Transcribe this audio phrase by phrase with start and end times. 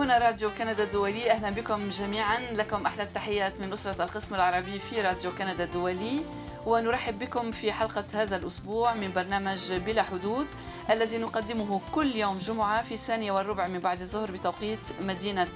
[0.00, 1.30] هنا راديو كندا الدولي.
[1.30, 2.40] أهلا بكم جميعا.
[2.40, 6.24] لكم أحلى التحيات من أسرة القسم العربي في راديو كندا الدولي.
[6.66, 10.46] ونرحب بكم في حلقة هذا الأسبوع من برنامج بلا حدود
[10.90, 15.48] الذي نقدمه كل يوم جمعة في الثانية والربع من بعد الظهر بتوقيت مدينة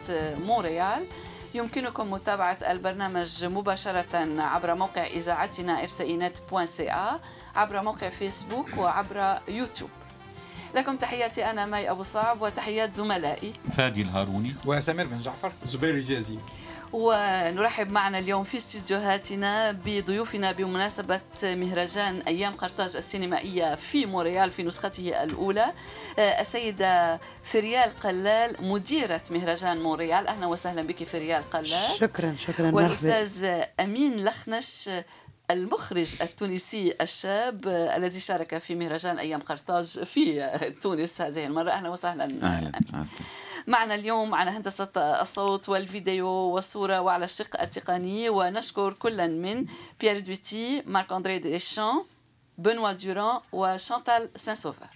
[0.46, 1.06] مونريال.
[1.54, 6.38] يمكنكم متابعة البرنامج مباشرة عبر موقع إذاعتنا RCInet
[7.56, 9.90] عبر موقع فيسبوك وعبر يوتيوب.
[10.74, 13.52] لكم تحياتي أنا ماي أبو صعب وتحيات زملائي.
[13.76, 14.54] فادي الهاروني.
[14.66, 15.52] وسمير بن جعفر.
[15.64, 16.38] زبير الجازي.
[16.92, 25.22] ونرحب معنا اليوم في استديوهاتنا بضيوفنا بمناسبة مهرجان أيام قرطاج السينمائية في مونريال في نسخته
[25.22, 25.72] الأولى.
[26.18, 30.26] السيدة فريال قلال مديرة مهرجان مونريال.
[30.26, 31.98] أهلا وسهلا بك فريال قلال.
[31.98, 32.70] شكرا شكرا.
[32.74, 34.90] والأستاذ أمين لخنش
[35.50, 41.70] المخرج التونسي الشاب الذي شارك في مهرجان أيام قرطاج في تونس هذه المرة.
[41.70, 42.24] أهلا وسهلا.
[42.24, 42.72] أهلا
[43.66, 49.66] معنا اليوم على هندسة الصوت والفيديو والصورة وعلى الشق التقني ونشكر كلا من
[50.00, 52.04] بيير دويتي مارك اندري ديشان
[52.58, 54.86] بنوا دوران وشانتال سان سوفر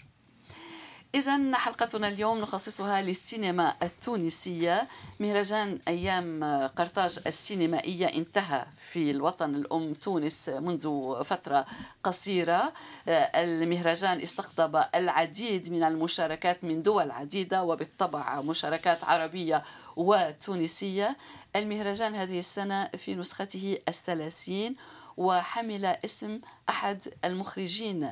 [1.18, 4.88] إذا حلقتنا اليوم نخصصها للسينما التونسية.
[5.20, 6.44] مهرجان أيام
[6.76, 11.66] قرطاج السينمائية انتهى في الوطن الأم تونس منذ فترة
[12.04, 12.72] قصيرة.
[13.08, 19.62] المهرجان استقطب العديد من المشاركات من دول عديدة وبالطبع مشاركات عربية
[19.96, 21.16] وتونسية.
[21.56, 24.76] المهرجان هذه السنة في نسخته الثلاثين
[25.16, 28.10] وحمل اسم أحد المخرجين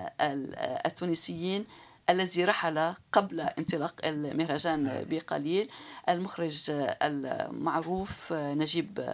[0.86, 1.66] التونسيين
[2.10, 5.06] الذي رحل قبل انطلاق المهرجان.
[5.10, 5.68] بقليل
[6.08, 6.62] المخرج
[7.02, 9.04] المعروف نجيب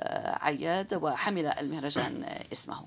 [0.40, 2.86] عياد وحمل المهرجان اسمه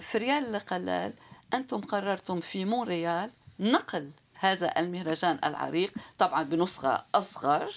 [0.00, 1.12] فريال قلال
[1.54, 3.30] أنتم قررتم في مونريال
[3.60, 7.70] نقل هذا المهرجان العريق طبعا بنسخة أصغر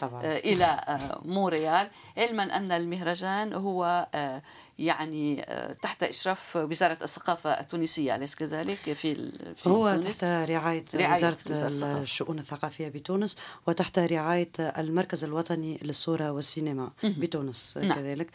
[0.00, 0.22] طبعا.
[0.22, 4.42] إلى آه، مونريال علما أن المهرجان هو آه،
[4.78, 9.14] يعني آه، تحت إشراف وزارة الثقافة التونسية أليس كذلك في,
[9.54, 13.36] في هو تونس؟ تحت رعاية, رعاية وزارة الشؤون الثقافية بتونس
[13.66, 17.92] وتحت رعاية المركز الوطني للصورة والسينما بتونس نعم.
[17.92, 18.30] كذلك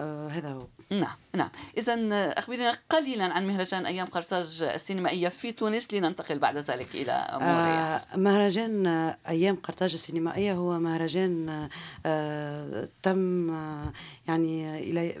[0.00, 0.66] آه هذا هو.
[0.90, 1.50] نعم نعم.
[1.78, 1.94] إذا
[2.38, 5.94] أخبرنا قليلا عن مهرجان أيام قرطاج السينمائية في تونس.
[5.94, 8.86] لننتقل بعد ذلك إلى موريال آه مهرجان
[9.28, 11.68] أيام قرطاج السينمائية هو مهرجان
[12.06, 13.92] آه تم آه
[14.28, 15.14] يعني إلى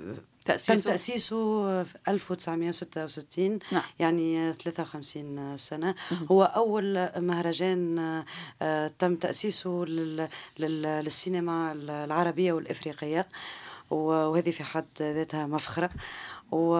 [0.44, 3.82] تأسيسه؟ تم تأسيسه في 1966 نعم.
[3.98, 5.94] يعني 53 سنة.
[6.30, 7.98] هو أول مهرجان
[8.62, 9.84] آه تم تأسيسه
[10.58, 13.26] للسينما العربية والإفريقية.
[13.90, 15.90] وهذه في حد ذاتها مفخرة.
[16.52, 16.70] و...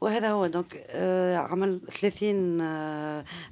[0.00, 0.46] وهذا هو.
[0.46, 2.58] دونك آه، عمل 30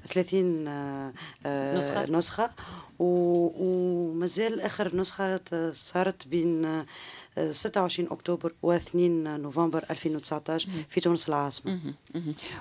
[0.08, 1.12] 30 آه،
[1.46, 2.06] آه، نسخة.
[2.10, 2.50] نسخة.
[2.98, 5.40] ومازال آخر نسخة
[5.72, 6.84] صارت بين
[7.50, 11.78] 26 أكتوبر و2 نوفمبر 2019 في تونس العاصمة.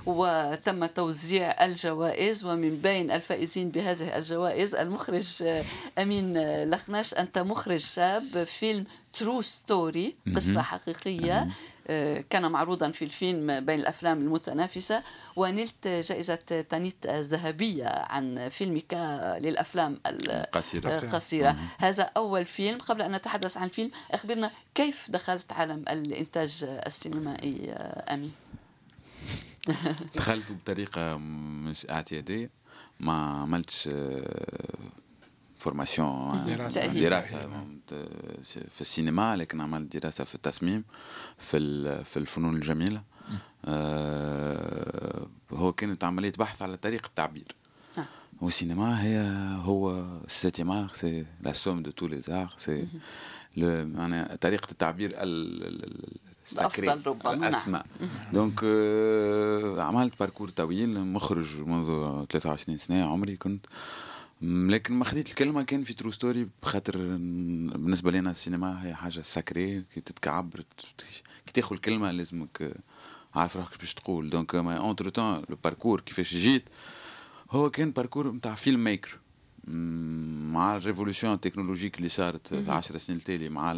[0.06, 5.44] وتم توزيع الجوائز ومن بين الفائزين بهذه الجوائز المخرج
[6.00, 11.48] أمين لخناش أنت مخرج شاب فيلم True Story قصة حقيقية.
[12.30, 15.04] كان معروضا في الفيلم بين الأفلام المتنافسة
[15.36, 16.36] ونلت جائزة
[16.70, 18.94] تانيت الذهبيه عن فيلمك
[19.42, 21.00] للأفلام القصيرة.
[21.04, 22.78] القصيره هذا أول فيلم.
[22.78, 28.32] قبل أن نتحدث عن الفيلم أخبرنا كيف دخلت عالم الإنتاج السينمائي آه، امين
[30.16, 32.50] دخلت بطريقة مش اعتيادية.
[33.00, 34.76] ما عملتش آه،
[35.62, 37.40] formation دراسة, دراسة
[38.70, 40.84] في السينما لكن عملت دراسة في التصميم
[41.38, 41.60] في
[42.04, 43.04] في الفنون الجميلة
[43.66, 47.56] آه هو كانت عملية بحث على طريقة التعبير.
[47.98, 48.06] آه.
[48.42, 49.20] والسينما هي
[49.64, 52.88] هو السينما c'est la somme de tous les arts c'est
[53.58, 57.86] يعني طريقة التعبير ال sacrée ربما الأسمى.
[58.34, 61.86] donc آه عملت parcours طويل مخرج منذ
[62.30, 63.66] 23 سنة عمري كنت
[64.42, 69.84] لكن ما خديت الكلمة كان في True Story بخاطر بالنسبة لنا السينما هي حاجة sacrée
[69.94, 70.64] كي تتكعبر
[71.46, 72.74] كي تاخذ الكلمة لازمك
[73.36, 74.30] عارف روحك باش تقول.
[74.30, 76.64] donc mais entre-temps le parcours كيفاش جيت
[77.52, 79.18] هو كان parcours نتاع filmmaker
[80.54, 83.72] مع ال révolution ال technologique اللي صارت في العشر سنين التالي مع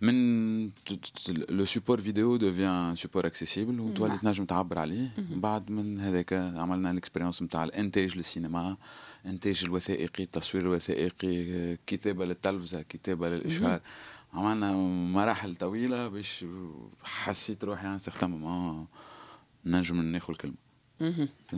[0.00, 0.70] من
[1.28, 6.95] le support vidéo devient support accessible وتولي تنجم تعبر عليه بعد من هذاك عملنا ال
[6.95, 8.76] expérience نتاع الانتاج للسينما
[9.26, 13.80] انتاج الوثائقي التصوير الوثائقي كتابه للتلفزه كتابه للاشهار
[14.32, 14.72] عملنا
[15.12, 16.44] مراحل طويله باش
[17.02, 18.86] حسيت روحي un certain temps
[19.64, 20.69] نجم ناخذ الكلمة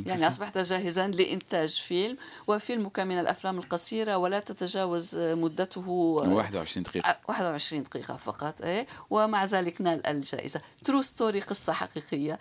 [0.07, 2.17] يعني أصبحت جاهزا لإنتاج فيلم
[2.47, 7.17] وفيلمك من الأفلام القصيرة ولا تتجاوز مدته 21 دقيقة.
[7.29, 8.87] 21 دقيقة فقط إيه.
[9.11, 10.61] ومع ذلك نال الجائزة.
[10.85, 12.39] true story قصة حقيقية.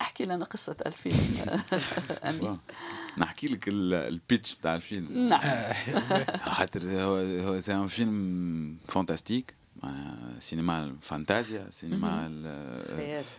[0.00, 1.60] أحكي لنا قصة الفيلم
[2.28, 2.58] أمين
[3.18, 5.28] نحكي لك ال pitch بتاع الفيلم.
[5.28, 5.72] نعم.
[6.56, 7.14] خاطر هو
[7.48, 9.61] هو c'est film fantastique
[10.38, 12.46] سينما الفانتازيا سينما ال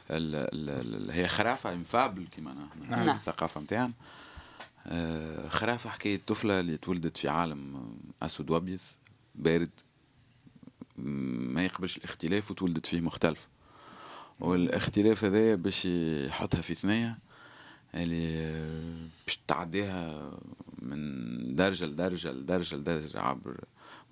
[0.10, 3.10] ال هي خرافة une fable كما نحن نعم.
[3.10, 3.94] الثقافة نتاعنا
[4.88, 8.80] آه، خرافة حكاية طفلة اللي تولدت في عالم أسود وأبيض
[9.36, 9.70] بارد
[10.98, 13.48] ما يقبلش الاختلاف وتولدت فيه مختلف
[14.40, 17.18] والاختلاف هذايا باش يحطها في ثنية
[17.96, 18.52] اللي
[19.26, 20.32] باش تعديها
[20.80, 23.64] من درجة لدرجة لدرجة لدرجة عبر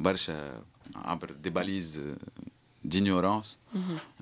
[0.01, 0.63] برشا
[0.95, 2.01] عبر des balises
[2.86, 3.57] d'ignorance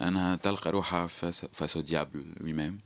[0.02, 1.08] أنها تلقى روحها
[1.54, 2.80] face au diable lui-même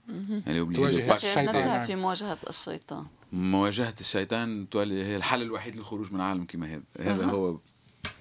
[0.48, 3.06] يعني تواجه نفسها في مواجهة الشيطان.
[3.34, 6.84] مواجهة الشيطان تولي هي الحل الوحيد للخروج من عالم كما هذا.
[7.00, 7.57] هذا هو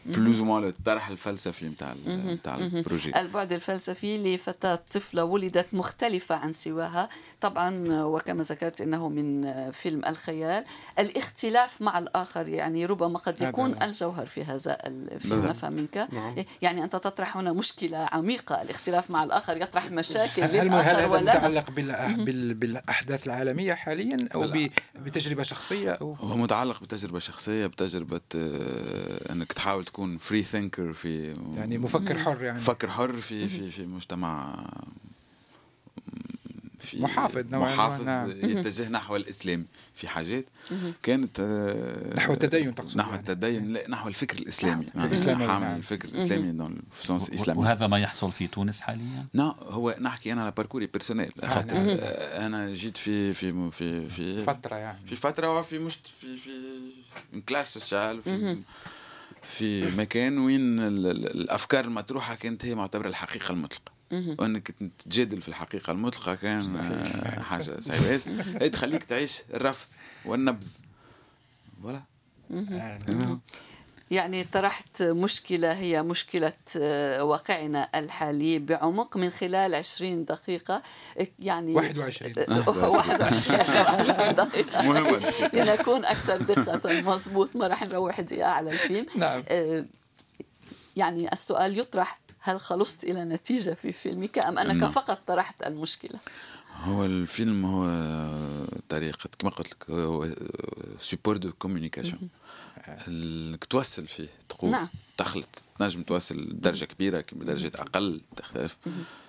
[0.06, 3.20] بلوز مو الطرح الفلسفي نتاع نتاع البروجي.
[3.20, 7.08] البعد الفلسفي لفتاة طفلة ولدت مختلفة عن سواها.
[7.40, 10.64] طبعا وكما ذكرت إنه من فيلم الخيال.
[10.98, 16.08] الاختلاف مع الآخر يعني ربما قد يكون الجوهر في هذا الفيلم نفهم منك.
[16.12, 16.44] نعم.
[16.62, 18.62] يعني أنت تطرح هنا مشكلة عميقة.
[18.62, 21.70] الاختلاف مع الآخر يطرح مشاكل للآخر هل ولا متعلق
[22.54, 24.52] بالأحداث العالمية حاليا أو
[24.96, 31.34] بتجربة شخصية أو هو متعلق بتجربة شخصية بتجربة آه، إنك تحاول تكون free thinker في
[31.56, 34.54] يعني مفكر حر يعني مفكر حر في في في مجتمع
[36.80, 38.30] في محافظ نوعا محافظ نعم.
[38.30, 40.44] يتجه نحو الإسلام في حاجات
[41.02, 43.20] كانت آه، نحو التدين تقصد نحو يعني.
[43.20, 45.06] التدين لا نحو الفكر الإسلامي نعم.
[45.06, 45.76] الإسلامي حامل نعم.
[45.76, 50.32] الفكر الإسلامي dans le sens إسلامي وهذا ما يحصل في تونس حاليا؟ لا هو نحكي
[50.32, 51.88] أنا على parcours ي personnel آه، خاطر نعم.
[52.46, 56.50] أنا جيت في في في في فترة يعني في فترة وفي مش في في
[57.48, 58.62] classe sociale في
[59.42, 63.92] في مكان وين الأفكار المطروحة كانت هي معتبرة الحقيقة المطلقة.
[64.38, 66.60] وإنك تجادل في الحقيقة المطلقة كان
[67.50, 68.20] حاجة صعيبه
[68.60, 69.88] هي تخليك تعيش الرفض
[70.24, 70.68] والنبذ
[71.82, 72.02] voilà.
[74.12, 80.82] يعني طرحت مشكلة هي مشكلة آه، واقعنا الحالي بعمق من خلال 20 دقيقة.
[81.38, 82.32] يعني 21
[82.66, 84.82] 21 دقيقة.
[84.82, 89.06] مهمة لنكون أكثر دقة مضبوط ما راح نروح دقيقة على الفيلم.
[89.16, 89.44] نعم.
[89.48, 89.86] آه،
[90.96, 94.90] يعني السؤال يطرح هل خلصت إلى نتيجة في فيلمك أم أنك نعم.
[94.90, 96.18] فقط طرحت المشكلة؟
[96.84, 97.88] هو الفيلم هو
[98.88, 100.28] طريقة كما قلت لك هو
[101.00, 102.28] support de communication
[103.08, 104.88] انك توصل فيه تقول نعم.
[105.16, 105.64] تخلط.
[105.78, 108.76] تنجم توصل لدرجة كبيرة كما درجات أقل تختلف.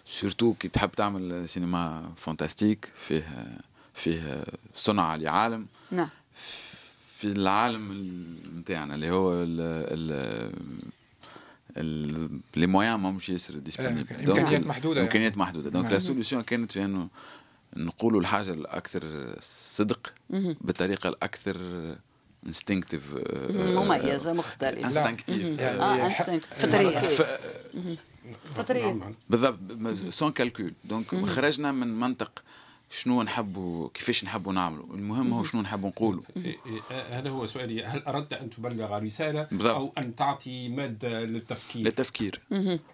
[0.06, 3.46] surtout كي تحب تعمل cinéma fantastique فيه
[3.94, 4.44] فيه
[4.76, 5.66] صنع لعالم.
[5.92, 6.10] نعم.
[7.18, 7.94] في العالم
[8.60, 9.62] نتاعنا اللي هو ال
[11.78, 15.42] ال les moyens ماهمش ياسر disponibles إمكانيات محدودة إمكانيات يعني.
[15.42, 15.70] محدودة.
[15.70, 17.08] donc la solution كانت في إنه
[17.78, 20.14] نقولوا الحاجة الأكثر صدق
[20.62, 21.58] بالطريقة الأكثر
[22.48, 23.16] instinctive
[23.50, 24.88] مميزة مختلفة.
[24.88, 27.00] instinctive آه instinctive فطريه
[28.56, 29.60] فطريه بالضبط
[30.10, 32.44] sans calcul donc خرجنا من منطق
[32.90, 37.46] شنو نحبوا كيفاش نحبوا نعملوا المهم هو شنو نحبوا نقولوا إيه، إيه، آه، هذا هو
[37.46, 37.84] سؤالي.
[37.84, 39.76] هل أردت أن تبلغ رسالة بالضبط.
[39.76, 42.40] أو أن تعطي ماده للتفكير؟ للتفكير.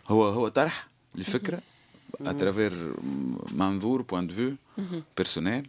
[0.08, 1.60] هو هو طرح لفكرة
[2.22, 2.94] à travers
[3.52, 4.56] منظور point de vue
[5.18, 5.68] personnel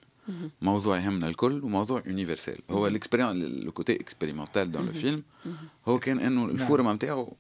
[0.62, 5.22] موضوع يهمنا الكل وموضوع universel هو l'expérience le côté expérimental dans le film
[5.88, 6.50] هو كان إنه نعم.
[6.50, 7.36] ال forme نتاعو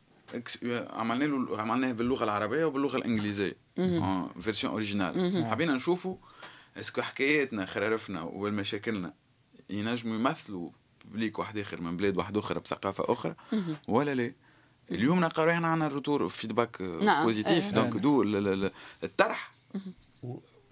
[0.90, 3.56] عملنا له عملناه باللغة العربية وباللغة الإنجليزية.
[4.40, 6.16] version originale حبينا نشوفوا
[6.76, 9.12] est-ce que حكاياتنا خرارفنا والمشاكلنا
[9.70, 10.70] ينجموا يمثلوا
[11.04, 13.34] public واحد آخر من بلاد واحد أخرى بثقافة أخرى؟
[13.88, 14.32] ولا لا؟
[14.90, 17.24] اليوم نلقاو روحنا عندنا retour feedback نعم.
[17.24, 18.22] positif donc دو
[19.04, 19.52] الطرح.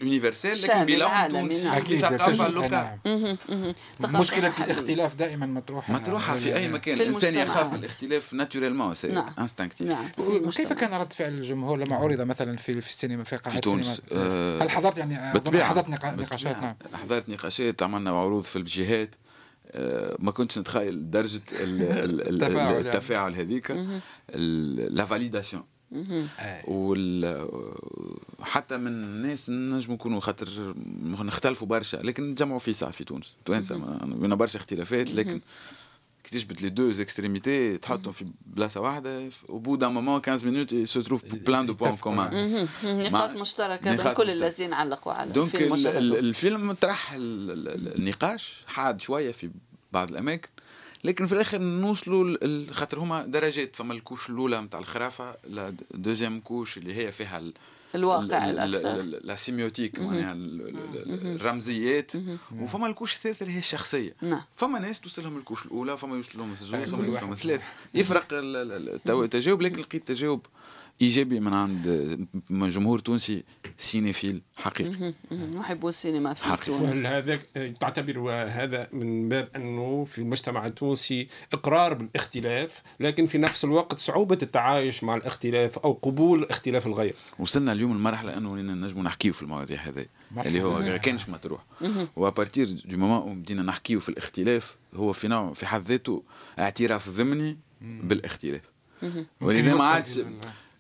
[0.01, 2.99] universel لكن بلون تونسي أكيد ثقافة locale
[4.15, 5.93] مشكله الاختلاف دائما مطروحة.
[5.93, 7.01] مطروحة في أي مكان.
[7.01, 9.95] الإنسان يخاف الاختلاف naturellement c'est instinctif
[10.57, 14.01] كيف كان رد فعل الجمهور لما عرض مثلا في في السينما في قاعات في تونس
[14.13, 15.31] آه هل حضرت يعني
[15.65, 16.75] حضرت نقاشات؟ نعم.
[16.95, 19.15] حضرت نقاشات عملنا عروض في الجهات
[19.71, 21.41] آه، ما كنتش نتخيل درجة
[22.79, 23.71] التفاعل هذيك.
[24.91, 25.65] la validation
[28.39, 33.99] وحتى من الناس نجموا يكونوا خاطر نختلفوا برشا لكن نتجمعوا في ساعه في تونس توانسه
[34.05, 35.41] بينا برشا اختلافات لكن
[36.25, 40.75] كي تجبد les deux extrémités تحطهم في بلاصة واحدة au bout d'un moment 15 minutes
[40.75, 45.55] se trouvent plein de points communs نقاط مشتركه بين كل الذين علقوا على donc
[45.95, 49.51] الفيلم طرح النقاش حاد شوية في
[49.93, 50.49] بعض الأماكن.
[51.05, 52.37] لكن في الآخر نوصلوا
[52.71, 57.43] خاطر هما درجات فما ال couche الأولى نتاع الخرافة la deuxième couche اللي هي فيها
[57.95, 59.03] الواقع الأكثر.
[59.03, 62.13] la sémiotique معناها الرمزيات.
[62.57, 64.15] وفما ال couche الثالثه اللي هي الشخصية.
[64.23, 64.43] نعم.
[64.57, 67.61] فما ناس توصل لهم ال couche الأولى فما يوصل لهم الزوج فما يوصل لهم الثلاث
[67.95, 70.47] يفرق التجاوب لكن لقيت تجاوب
[71.03, 72.19] إيجابي من عند
[72.51, 73.45] جمهور تونسي
[73.79, 75.15] cinéphile حقيقي.
[75.31, 76.79] محبو السينما في حقيقي.
[76.79, 77.07] تونس.
[77.07, 77.39] هذا
[77.81, 84.39] تعتبر هذا من باب أنه في المجتمع التونسي إقرار بالاختلاف لكن في نفس الوقت صعوبة
[84.43, 89.81] التعايش مع الاختلاف أو قبول اختلاف الغير؟ وصلنا اليوم لمرحله أنه نجموا نحكيو في المواضيع
[89.81, 90.07] هذه
[90.47, 91.65] اللي هو كانش مطروح.
[92.17, 96.23] و à partir du moment بدينا نحكيو في الاختلاف هو في نوع في حد ذاته
[96.59, 98.63] اعتراف ضمني بالاختلاف.
[99.41, 100.21] ولذا ما عادش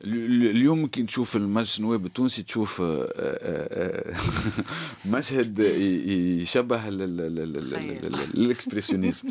[0.05, 4.17] اليوم كي تشوف المجلس النواب التونسي تشوف آه، آه، آه،
[5.17, 5.59] مشهد
[6.39, 6.89] يشبه
[8.35, 9.29] ال expressionnisme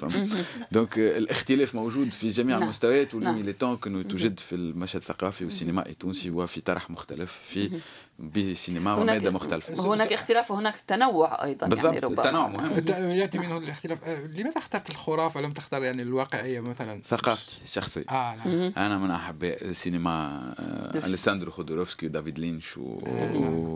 [0.72, 2.64] donc الاختلاف موجود في جميع نعم.
[2.64, 7.80] المستويات ولي لي تون انه توجد في المشهد الثقافي والسينمائي التونسي وفي طرح مختلف في
[8.20, 9.94] بسينما ومادة مختلفة.
[9.94, 12.24] هناك اختلاف وهناك تنوع أيضا يعني بالضبط يعني ربما.
[12.24, 13.10] التنوع مهم.
[13.20, 14.08] يأتي منه الاختلاف.
[14.08, 18.74] لماذا اخترت الخرافة؟ لم تختار يعني الواقعية مثلا؟ ثقافتي الشخصية آه نعم.
[18.78, 20.56] أنا من أحباء السينما
[20.96, 23.00] اليساندرو خودوروفسكي ودافيد لينش و...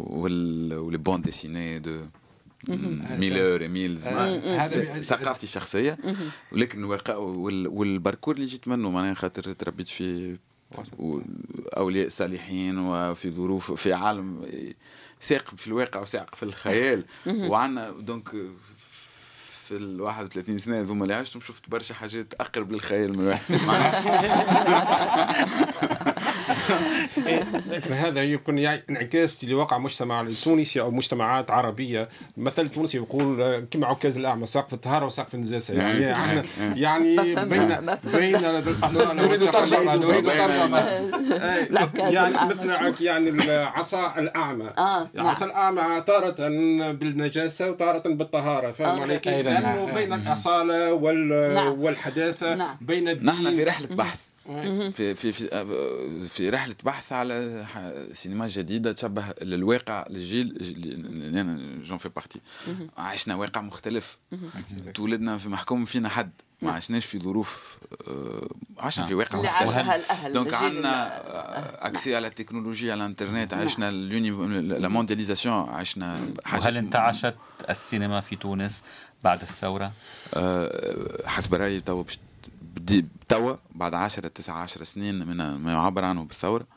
[0.09, 2.00] و les bandes dessinées de
[2.67, 4.09] Miller ايميلز
[5.00, 5.97] ثقافتي الشخصيه
[6.51, 10.38] ولكن الواقع وال parcours اللي جيت منه معناها خاطر تربيت في
[11.77, 14.45] اولياء صالحين وفي ظروف في عالم
[15.19, 18.29] ساق في الواقع وساق في الخيال وعندنا دونك
[19.63, 23.55] في ال 31 سنه هذوما اللي عشتهم شفت برشا حاجات اقرب للخيال من الواحد
[27.91, 32.10] هذا يكون يعني انعكاس لواقع مجتمع التونسي أو مجتمعات عربية.
[32.38, 36.01] مثل التونسي يقول كما عكاز الأعمى سقف الطهاره وسقف النجاسه يعني
[36.81, 37.15] يعني
[37.46, 37.77] بين
[38.13, 40.79] بين الأصالة نريد ترجمة نريد ترجمة.
[41.96, 44.70] يعني مثل يعني العصا الأعمى.
[44.77, 46.36] آه العصا الأعمى تاره
[46.91, 48.72] بالنجاسة وتاره بالطهارة.
[48.72, 50.93] فاهم علي كيف؟ لأنه بين الأصالة
[51.74, 54.20] والحداثة بين نحن في رحلة بحث.
[54.91, 55.65] في في في
[56.29, 57.65] في رحلة بحث على
[58.13, 62.41] سينما جديدة تشبه للواقع للجيل اللي أنا j'en fais partie
[62.98, 64.19] عشنا واقع مختلف.
[64.93, 66.31] تولدنا في محكوم فينا حد.
[66.62, 66.75] ما نعم.
[66.75, 72.91] عشناش في ظروف آه، عشنا في واقع اللي عاشها الاهل donc عندنا accès على التكنولوجيا
[72.91, 73.63] على الانترنت نعم.
[73.63, 76.19] عشنا la mondialisation عشنا
[76.53, 77.36] وهل انتعشت
[77.69, 78.83] السينما في تونس
[79.24, 79.91] بعد الثورة؟
[80.33, 82.19] آه، حسب رأيي تو باش
[83.29, 86.67] توا بعد 10 9 10 سنين من ما يعبر عنه بالثورة.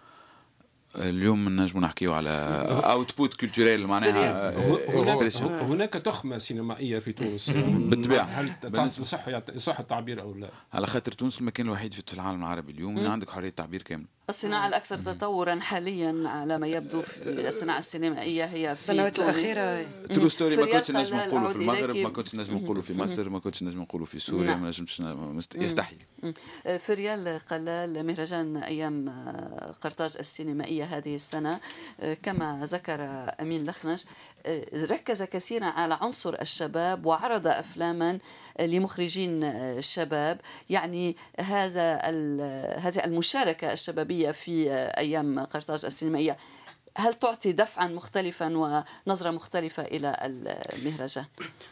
[0.96, 2.30] اليوم نجموا نحكيو على
[2.84, 7.50] اوتبوت كولتوريل معناها هناك تخمة سينمائية في تونس.
[7.90, 8.24] بالطبيعة.
[8.24, 8.52] هل
[9.04, 12.98] صح صح التعبير أو لا؟ على خاطر تونس المكان الوحيد في العالم العربي اليوم.
[12.98, 14.06] عندك حرية تعبير كاملة.
[14.28, 19.86] الصناعة الأكثر تطورا حاليا على ما يبدو في الصناعة السينمائية هي في السنوات الأخيرة.
[20.14, 23.38] ترو ستوري ما كنتش نجم نقولوا في المغرب ما كنتش نجم نقولوا في مصر ما
[23.38, 24.62] كنتش نجم نقولوا في سوريا نعم.
[24.62, 25.02] ما نجمش
[25.54, 25.96] يستحي
[26.78, 29.08] في ريال قلال مهرجان أيام
[29.80, 31.60] قرطاج السينمائية هذه السنة
[32.22, 33.00] كما ذكر
[33.40, 34.04] أمين لخنش
[34.74, 38.18] ركز كثيرا على عنصر الشباب وعرض أفلاما
[38.60, 40.40] لمخرجين الشباب.
[40.70, 41.94] يعني هذا
[42.76, 46.36] هذه المشاركة الشبابية في أيام قرطاج السينمائية
[46.96, 48.56] هل تعطي دفعا مختلفا
[49.06, 50.16] ونظرة مختلفة إلى
[50.78, 51.24] المهرجان؟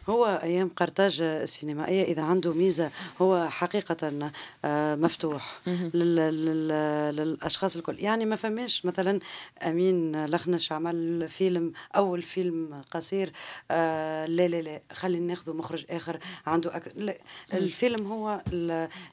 [0.08, 2.90] هو أيام قرطاج السينمائية إذا عنده ميزة
[3.22, 4.30] هو حقيقة
[4.64, 5.58] آه، مفتوح
[5.94, 7.98] للأشخاص الكل.
[7.98, 9.20] يعني ما فماش مثلا
[9.62, 13.32] أمين لخنش عمل فيلم أول فيلم قصير
[13.70, 17.18] آه، لا لا لا خلينا ناخذ مخرج آخر عنده أكثر لا
[17.52, 18.42] الفيلم هو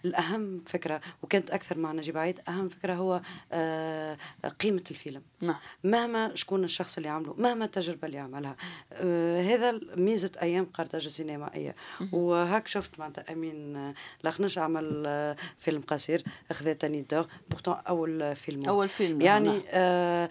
[0.05, 4.17] الأهم فكرة وكانت أكثر مع نجيب عيد أهم فكرة هو آه،
[4.59, 5.21] قيمة الفيلم.
[5.41, 5.59] نعم.
[5.99, 8.55] مهما شكون الشخص اللي عمله مهما التجربة اللي عملها.
[8.93, 11.75] آه هذا ميزة أيام قرطاج السينمائيه
[12.11, 18.69] وهاك شفت معناتها أمين لخنش عمل آه فيلم قصير اخذ تاني دور pourtant أول فيلم.
[18.69, 19.61] أول فيلم يعني.
[19.69, 20.29] آه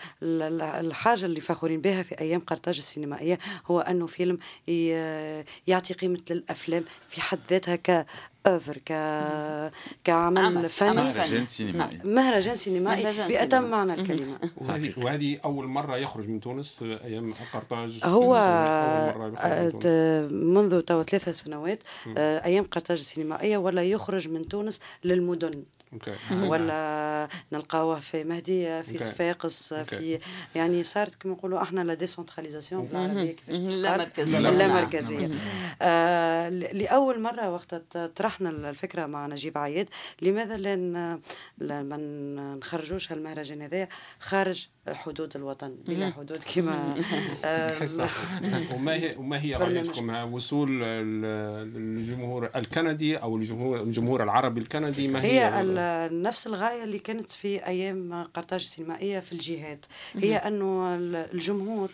[0.81, 4.39] الحاجة اللي فخورين بها في أيام قرطاج السينمائيه هو أنه فيلم
[5.67, 8.07] يعطي قيمة للأفلام في حد ذاتها
[8.47, 8.93] œuvre ك
[10.05, 10.69] كعمل عمل.
[10.69, 10.95] فني.
[10.95, 11.47] مهرجان.
[11.47, 11.97] سينمائي.
[11.97, 12.15] نعم.
[12.15, 13.61] مهرجان سينمائي سينمائي.
[13.61, 14.39] معنى الكلمة.
[14.57, 18.01] وهذه وهذه أول مرة يخرج من تونس في أيام قرطاج.
[18.05, 21.83] هو آه، منذ تو ثلاثة سنوات
[22.17, 25.65] آه، أيام قرطاج السينمائية ولا يخرج من تونس للمدن.
[26.33, 28.99] ولا نلقاوه في مهدية في.
[28.99, 29.75] صفاقس.
[29.75, 30.19] في
[30.55, 34.39] يعني صارت كما نقولوا أحنا la décentralisation بالعربية كيفاش؟ لا مركزية.
[34.39, 34.77] لا نعم.
[34.85, 35.29] مركزية
[35.83, 37.75] آه لأول مرة وقت
[38.17, 39.89] طرحنا الفكرة مع نجيب عياد
[40.23, 41.97] لماذا لا ما
[42.57, 43.89] نخرجوش هالمهرجان هذايا
[44.21, 46.95] خارج حدود الوطن بلا حدود كما
[47.45, 47.89] آه
[48.75, 49.55] وما هي وما هي.
[49.55, 55.78] رايتكم ها وصول ال- الجمهور الكندي أو الجمهور الجمهور العربي الكندي ما هي هي ال-
[56.13, 60.49] نفس الغاية اللي كانت في أيام قرطاج السينمائية في الجهات هي
[60.97, 61.91] ال- الجمهور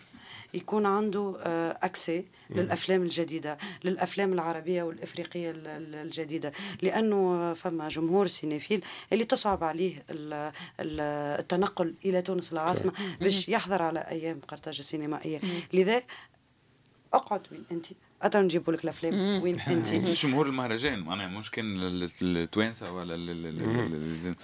[0.53, 6.51] يكون عنده آه، أكسي للأفلام الجديدة للأفلام العربية والإفريقية ال- ال- الجديدة.
[6.81, 11.01] لأنه فما جمهور سينيفيل اللي تصعب عليه ال- ال-
[11.39, 15.41] التنقل إلى تونس العاصمة باش يحضر على أيام قرطاج السينمائية.
[15.73, 16.01] لذا
[17.13, 17.85] أقعد وين أنت
[18.25, 20.99] أتا نجيبوا لك الأفلام وين أنت جمهور المهرجان.
[20.99, 21.65] معناها مش كان
[22.21, 23.15] التوانسة ولا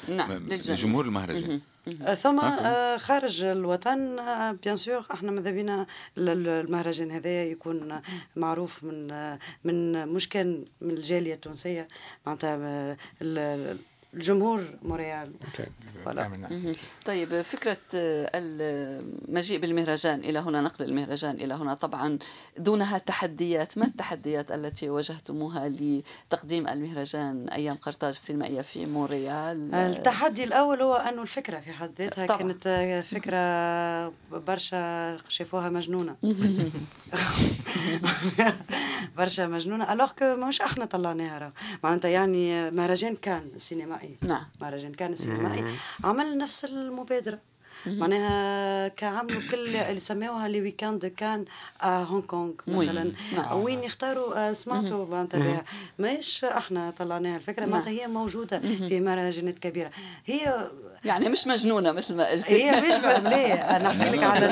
[0.10, 0.48] نعم،.
[0.62, 1.62] جمهور المهرجان.
[2.02, 7.44] آه، ثم آه، خارج الوطن آه، بيان سور إحنا ماذا بينا؟ ال- ال- المهرجان هذايا
[7.52, 8.02] يكون آه،
[8.36, 11.88] معروف من آه، من مش كان من الجالية التونسية.
[12.26, 13.78] معناتها آه، ال-
[14.14, 14.64] الجمهور.
[16.50, 16.76] مهم.
[17.06, 22.20] طيب فكرة آه، المجيء بالمهرجان إلى هنا نقل المهرجان إلى هنا طبعا
[22.58, 30.44] دونها تحديات ما التحديات التي واجهتموها لتقديم المهرجان أيام قرطاج السينمائية في مونريال آه، التحدي
[30.44, 32.38] الأول هو انه الفكرة في حد ذاتها.
[32.38, 36.16] كانت آه، فكرة برشا شافوها مجنونة.
[39.18, 39.94] برشا مجنونة.
[39.94, 41.54] alors que مش إحنا طلعناها
[41.84, 43.52] معناتها يعني مهرجان كان
[44.04, 44.42] السينمائي نعم.
[44.62, 45.66] مهرجان كان السينمائي
[46.04, 47.40] عمل نفس المبادرة.
[47.86, 51.46] معناها كعملوا كل اللي سموها les week-ends كان
[51.84, 52.54] آه هونغ كونغ.
[52.68, 53.12] مثلا.
[53.36, 53.58] نعم.
[53.60, 55.64] وين يختاروا آه سمعتوا معناتها بها.
[56.00, 57.62] ماهيش إحنا طلعناها الفكرة.
[57.62, 57.72] نعم.
[57.72, 59.92] معناتها هي موجودة في مهرجانات كبيرة.
[60.26, 60.70] هي
[61.06, 62.52] يعني مش مجنونة مثل ما قلت.
[62.52, 62.94] هي مش
[63.34, 64.46] ليه؟ أنا أحكي لك على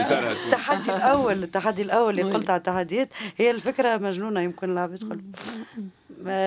[0.45, 1.43] التحدي الأول.
[1.43, 3.09] التحدي الأول اللي قلت على التحديات.
[3.37, 5.21] هي الفكرة مجنونة يمكن يدخل
[5.77, 5.81] آه،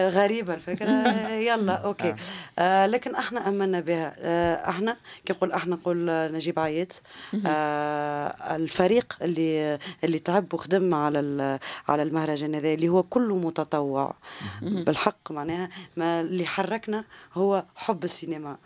[0.09, 0.91] غريبة الفكرة.
[1.49, 2.15] يلا أوكي.
[2.59, 2.87] آه.
[2.87, 4.15] لكن أحنا أمنا بها.
[4.19, 7.03] آه أحنا كي نقول أحنا؟ نقول آه، نجيب عيط
[7.47, 11.59] آه الفريق اللي اللي تعب وخدم على ال-
[11.89, 14.15] على المهرجان هذا اللي هو كله متطوع.
[14.63, 17.05] بالحق معناها ما اللي حركنا
[17.35, 18.57] هو حب السينما.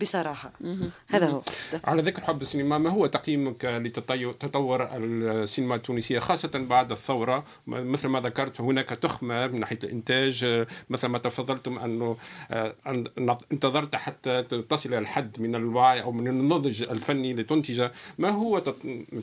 [0.00, 0.50] بصراحة.
[1.08, 1.42] هذا هو.
[1.84, 8.20] على ذكر حب السينما ما هو تقييمك لتطور السينما التونسية خاصة بعد الثورة؟ مثل ما
[8.20, 10.44] ذكرت هناك تخمة من ناحية الإنتاج
[10.90, 12.16] مثل ما تفضلتم أنه
[12.50, 12.74] آه،
[13.52, 17.88] انتظرت حتى تصل إلى الحد من الوعي أو من النضج الفني لتنتج.
[18.18, 18.58] ما هو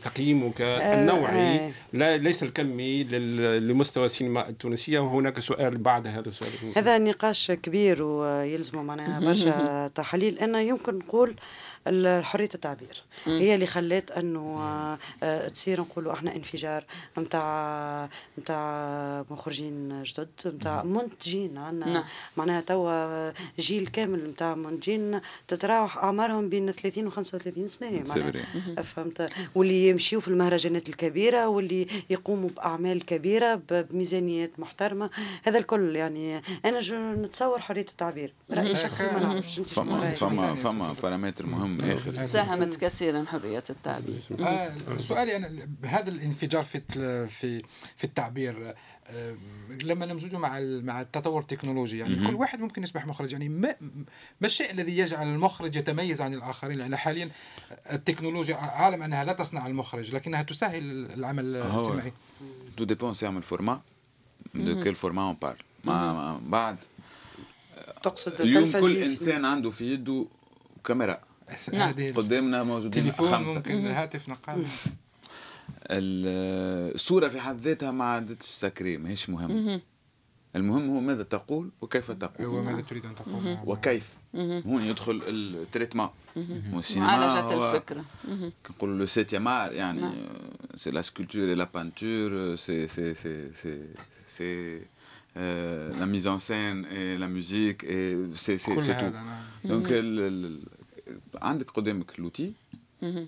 [0.04, 1.72] تقييمك النوعي؟ آه.
[1.94, 3.04] لا ليس الكمي
[3.60, 5.00] لمستوى السينما التونسية.
[5.00, 6.52] وهناك سؤال بعد هذا السؤال.
[6.76, 11.36] هذا نقاش كبير ويلزم معناها برشا تحاليل أنا يمكن نقول
[12.22, 13.04] حرية التعبير.
[13.26, 16.84] هي اللي خلات إنه آه، آه، تصير نقولوا إحنا انفجار
[17.18, 21.58] نتاع نتاع مخرجين جدد نتاع منتجين.
[21.58, 22.04] عندنا نعم.
[22.38, 28.04] معناها توا جيل كامل نتاع منتجين تتراوح أعمارهم بين 30 و 35 سنة.
[28.08, 28.32] معناها.
[28.82, 35.10] فهمت؟ واللي يمشيوا في المهرجانات الكبيرة واللي يقوموا بأعمال كبيرة بميزانيات محترمة.
[35.44, 38.34] هذا الكل يعني أنا je نتصور حرية التعبير.
[38.52, 39.60] رأيي شخصي ما نعرفش.
[39.60, 44.22] فما فما فما بارامتر مهم آخر ساهمت كثيرا حرية التعبير.
[44.40, 46.82] آه سؤالي أنا هذا الانفجار في
[47.28, 47.62] في
[47.96, 48.76] في التعبير
[49.08, 49.36] آه،
[49.84, 53.76] لما نمزجه مع مع التطور التكنولوجي يعني كل واحد ممكن يصبح مخرج يعني ما
[54.42, 57.30] ما الشيء الذي يجعل المخرج يتميز عن الآخرين؟ لأن حاليا
[57.92, 61.56] التكنولوجيا عالم أنها لا تصنع المخرج لكنها تسهل العمل.
[61.56, 62.14] السينمائي
[62.78, 63.82] tout dépend c'est ال format
[64.56, 66.78] de quel format on parle ما بعد
[68.04, 70.26] تقصد اليوم كل انسان عنده في يده
[70.86, 71.22] كاميرا.
[71.74, 71.94] نعم.
[72.16, 73.54] قدامنا موجودين تليفون خمسة.
[73.56, 74.66] ممكن هاتف نقال.
[75.92, 79.82] ال- الصورة في حد ذاتها ما عادتش sacrée ماهيش مهم.
[80.56, 84.10] المهم هو ماذا تقول وكيف هو تقول ماذا تريد أن تقول؟ وكيف.
[84.36, 86.10] هون يدخل ال traitement.
[86.74, 88.06] والسينما معالجة هو الفكرة.
[88.68, 90.10] كنقولوا le septième art يعني
[90.76, 93.82] c'est la sculpture la peinture c'est c'est c'est c'est
[94.26, 94.80] c'est
[96.00, 96.82] la mise en scène
[97.20, 97.82] la musique
[98.34, 99.26] c'est c'est كل c'est هذا tout نعم.
[99.66, 99.88] donc
[101.42, 102.54] عندك قدامك l'outil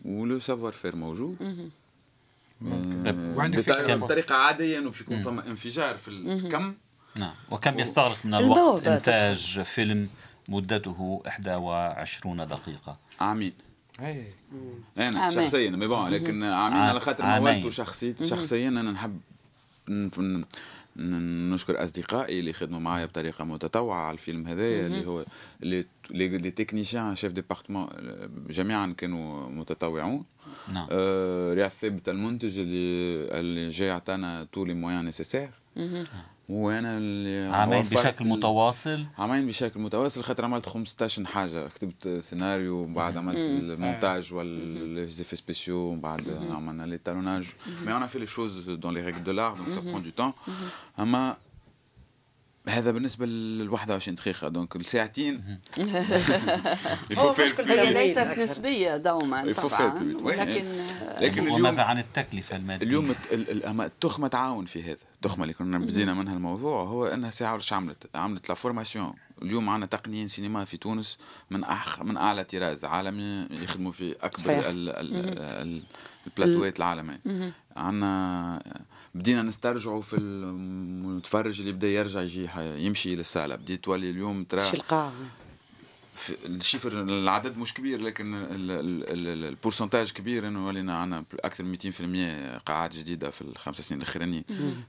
[0.05, 1.37] و le savoir-faire موجود.
[1.41, 3.57] آه، وعندك.
[4.05, 6.73] بطريقه عادية إنه باش يكون فما انفجار في الكم
[7.15, 7.33] نعم.
[7.51, 10.09] وكم يستغرق من الوقت؟ إنتاج فيلم
[10.49, 12.97] مدته 21 دقيقة.
[13.19, 13.53] عامين
[13.99, 14.27] أي.
[14.97, 15.43] أنا عامين.
[15.43, 17.53] شخصيا mais bon لكن عامين عام- على خاطر عامين.
[17.53, 19.19] موالته شخصيتي شخصيا أنا نحب
[20.97, 25.25] نشكر أصدقائي اللي خدموا معايا بطريقة متطوعة على الفيلم هذايا اللي هو
[25.59, 27.87] les les techniciens chefs département
[28.49, 30.25] جميعا كانوا متطوعون.
[30.73, 30.87] نعم.
[30.91, 35.49] آه، رياض ثابت المنتج اللي اللي جاي عطانا tous les moyens nécessaires
[36.49, 41.67] وأنا اللي عامين وفرت بشكل ال- متواصل؟ عامين بشكل متواصل خاطر عملت 15 حاجة.
[41.67, 47.49] كتبت سيناريو ومن بعد عملت المونتاج والزيفي سبيسيو ومن بعد عملنا لي تالوناج
[47.85, 50.33] مي اون في لي شوز دون لي ريغل دو لار دونك سا برون دو تون
[50.99, 51.37] أما
[52.69, 55.59] هذا بالنسبة لل 21 دقيقة دونك الساعتين
[57.71, 58.19] هي ليست.
[58.39, 60.13] نسبية دوما طبعا.
[60.23, 60.27] Ouais.
[60.27, 60.65] لكن
[61.21, 64.97] لكن اليوم وماذا عن التكلفة المادية؟ اليوم الت- ال- ال- أما التخمه تعاون في هذا
[65.15, 69.69] التخمه اللي كنا بدينا منها الموضوع هو أنها ساعة واش عملت عملت la formation اليوم
[69.69, 71.17] عندنا تقنيين سينما في تونس
[71.51, 74.51] من أح من أعلى طراز عالمي يخدموا في أكبر.
[74.69, 75.83] ال- ال- ال-
[76.27, 77.21] ال plateaux ات العالميه
[77.77, 78.63] عندنا
[79.15, 84.61] بدينا نسترجعوا في المتفرج اللي بدأ يرجع يجي يمشي للصاله بديت تولي اليوم ترى
[86.45, 91.23] ال chiffre العدد مش كبير لكن ال- ال- ال- ال pourcentage كبير إنه ولينا عندنا
[91.39, 91.77] أكثر من
[92.57, 94.43] 200% قاعات جديدة في الخمس سنين الاخرانيين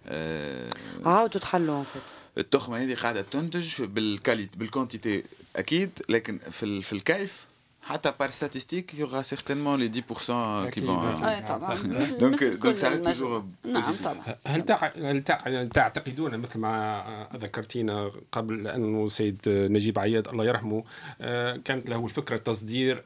[0.06, 0.70] آه
[1.04, 2.02] عاودوا تحلوا فيت
[2.38, 5.22] التخمة هذه قاعدة تنتج بالكاليت بالكونتيتي
[5.56, 7.47] أكيد لكن في في الكيف
[7.88, 11.74] حتى بار ستاتيستيك يوغا سيغتينمون لي 10% كي طبعا.
[12.20, 14.36] دونك دونك سا ريست توجور نعم طبعا.
[14.46, 14.90] هل تع...
[14.96, 15.64] هل تع...
[15.64, 20.84] تعتقدون مثل ما ذكرتينا قبل انه سيد نجيب عياد الله يرحمه
[21.20, 22.96] آه، كانت له الفكرة تصدير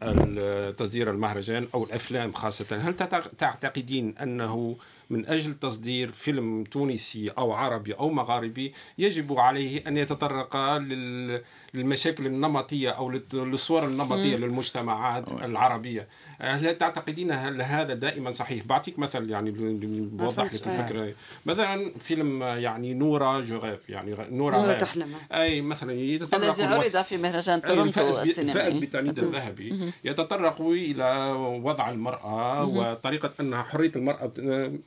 [0.71, 2.67] تصدير المهرجان أو الأفلام خاصة.
[2.71, 4.77] هل تعتق- تعتقدين أنه
[5.11, 11.43] من أجل تصدير فيلم تونسي أو عربي أو مغاربي يجب عليه أن يتطرق لل-
[11.75, 16.09] للمشاكل النمطية أو للت- للصور النمطية للمجتمعات العربية.
[16.41, 20.81] هل تعتقدين هل هذا دائما صحيح؟ بعطيك مثل يعني بوضح لك فهمت.
[20.81, 21.13] الفكرة.
[21.47, 24.75] مثلا فيلم يعني نورا جوغيف يعني نورا نورا.
[24.79, 25.09] تحلم.
[25.33, 28.81] أي مثلا يتطرق الذي عرض في مهرجان أي تورونتو فائز السينمائي.
[28.81, 29.93] بالتعنيد الذهبي.
[30.05, 31.33] يتطرق إلى
[31.65, 34.33] وضع المرأة وطريقة أنها حرية المرأة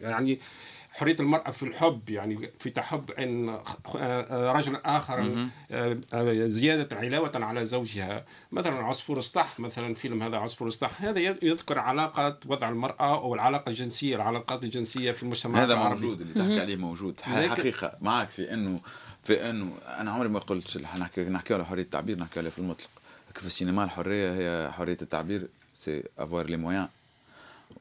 [0.09, 0.39] يعني
[0.91, 3.57] حرية المرأة في الحب يعني في تحب إن
[4.31, 5.47] رجل آخر
[6.47, 8.25] زيادة علاوة على زوجها.
[8.51, 13.69] مثلا عصفور اسطح مثلا فيلم هذا عصفور اسطح هذا يذكر علاقة وضع المرأة أو العلاقة
[13.69, 16.01] الجنسية العلاقات الجنسية في المجتمع هذا العربي.
[16.01, 17.21] موجود اللي تحكي عليه موجود.
[17.21, 18.79] حقيقة معك في إنه
[19.23, 22.89] في إنه أنا عمري ما قلت نحكي نحكي على حرية التعبير نحكي عليها في المطلق.
[23.29, 26.87] لكن في السينما الحرية هي حرية التعبير سي افوار لي مويان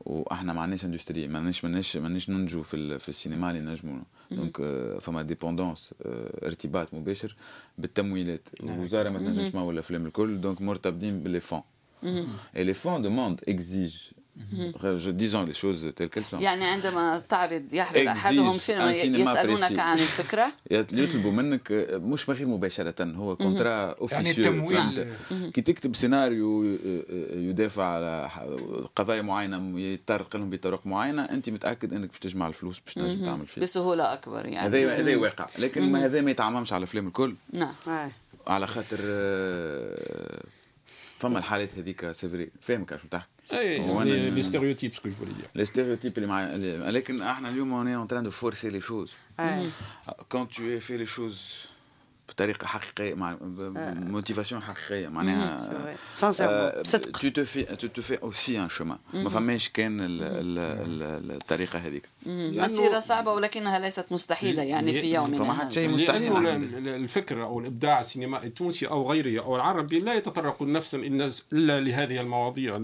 [0.07, 3.99] وإحنا ما عندناش اندستري ما عندناش ماناش ماناش ننجو في في السينما اللي نجموا
[4.31, 5.95] دونك آه، فما ديبوندونس
[6.45, 7.37] ارتباط مباشر
[7.79, 8.49] بالتمويلات.
[8.63, 11.63] الوزاره ما تنجمش تمول الافلام الكل دونك مرتبطين باللي فون
[12.57, 13.97] اي لي فون دوموند اكزيج
[15.07, 16.41] ديزون لي شوز تيل كيل سون.
[16.41, 19.79] يعني عندما تعرض يحضر Exige أحدهم فيلم يسألونك.
[19.79, 20.47] عن الفكرة.
[20.71, 24.77] يطلبوا منك آه، مش غير مباشرة هو كونترا اوفيسيو التمويل.
[24.77, 26.77] فهمت؟ كي تكتب سيناريو آه،
[27.11, 28.31] آه، يدافع على
[28.97, 33.47] قضايا معينة يطرق لهم بطرق معينة أنت متأكد أنك باش تجمع الفلوس باش تنجم تعمل
[33.47, 34.59] فيه بسهولة أكبر يعني.
[34.59, 35.47] هذا هذا واقع.
[35.59, 37.37] لكن ما هذا ما يتعممش على الافلام الكل.
[37.53, 37.75] نعم.
[37.89, 38.11] آه.
[38.47, 40.45] على خاطر آه،
[41.19, 42.51] فما الحالات هذيك سيفري.
[42.61, 46.17] فاهمك اش تحكي اي هو يعني أنا- لي ستيريوتيب سكو جو فولي دير لي ستيريوتيب
[46.17, 49.67] اللي معايا اللي- لكن إحنا اليوم اون اون تران دو فورسي لي شوز آه.
[50.29, 51.67] كونت تو في لي شوز
[52.29, 55.09] بطريقة حقيقية مع موتيفاسيون حقيقية.
[55.09, 55.57] معناها
[56.13, 58.99] سانسيرمون بصدق tu te fais tu te fais aussi un chemin.
[59.15, 62.09] ما فماش كان ال- ال- ال- الطريقة هذيك.
[62.27, 65.71] مسيرة صعبة ولكنها ليست مستحيلة يعني في فما يومنا حد هذا.
[65.71, 66.23] شيء مستحيل.
[66.23, 66.67] لأنه عندي.
[66.67, 71.43] ال- ال- الفكر أو الإبداع السينمائي التونسي أو غيره أو العربي لا يتطرق نفسا إلا-
[71.53, 72.79] إلا لهذه المواضيع.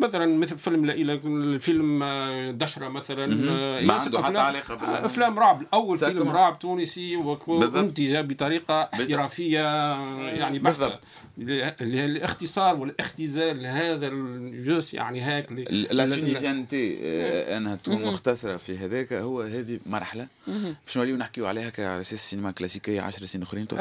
[0.00, 1.18] مثلا مثل فيلم ليلى
[1.58, 5.62] فيلم آه، دشرة مثلا آه، ما عنده حتى آه، أفلام رعب.
[5.74, 5.98] أول.
[5.98, 7.16] فيلم رعب تونسي.
[7.46, 9.58] وانتج بطريقة احترافيه
[10.26, 10.78] يعني بحتة.
[10.78, 11.00] بالضبط.
[11.82, 19.12] الاختصار والاختزال هذا الجزء يعني هيك ل- لا تونيزيانتي آه، أنها تكون مختصرة في هذاك
[19.12, 20.26] هو هذه مرحلة.
[20.86, 23.80] باش نوليو نحكيو عليها على أساس السينما كلاسيكيه 10 سنين أخرين تو آه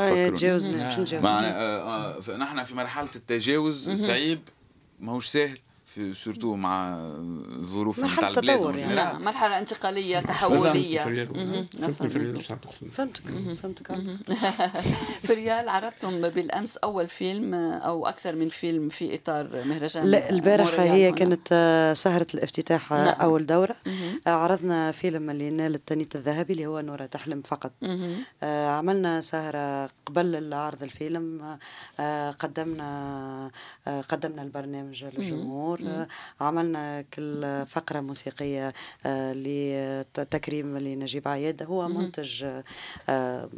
[1.51, 4.39] آه، آه، نحن في مرحلة التجاوز صعيب
[4.99, 5.57] ماهوش سهل.
[5.95, 6.97] في surtout مع
[7.63, 8.95] ظروف نتاع البلاد يعني.
[8.95, 9.25] نعم.
[11.93, 13.21] في الريال واش تقصد فهمتك
[13.61, 13.91] فهمتك.
[15.25, 20.65] في ريال عرضتم بالأمس أول فيلم أو أكثر من فيلم في إطار مهرجان لا البارح
[20.65, 21.17] مونريال هي هنا.
[21.17, 23.21] كانت آه، سهرة الافتتاح آه، نعم.
[23.21, 23.75] أول دورة.
[24.27, 27.71] آه، عرضنا فيلم اللي نال التنيت الذهبي اللي هو نورة تحلم فقط.
[28.43, 31.57] عملنا سهرة قبل عرض الفيلم.
[32.39, 33.51] قدمنا
[34.09, 35.82] قدمنا البرنامج للجمهور.
[36.41, 38.73] عملنا كل فقرة موسيقية
[39.05, 41.63] آه، لتكريم لنجيب عياد.
[41.63, 42.63] هو منتج آه،
[43.09, 43.49] آه،